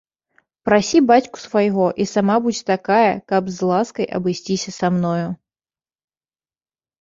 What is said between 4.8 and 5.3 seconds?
мною.